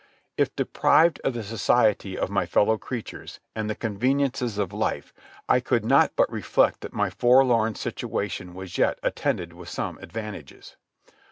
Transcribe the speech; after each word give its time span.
If 0.35 0.55
deprived 0.55 1.21
of 1.23 1.35
the 1.35 1.43
society 1.43 2.17
of 2.17 2.31
my 2.31 2.47
fellow 2.47 2.79
creatures, 2.79 3.39
and 3.55 3.65
of 3.65 3.67
the 3.67 3.75
conveniences 3.79 4.57
of 4.57 4.73
life, 4.73 5.13
I 5.47 5.59
could 5.59 5.85
not 5.85 6.15
but 6.15 6.31
reflect 6.31 6.81
that 6.81 6.91
my 6.91 7.11
forlorn 7.11 7.75
situation 7.75 8.55
was 8.55 8.79
yet 8.79 8.97
attended 9.03 9.53
with 9.53 9.69
some 9.69 9.99
advantages. 9.99 10.75